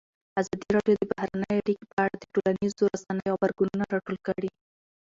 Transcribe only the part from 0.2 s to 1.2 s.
ازادي راډیو د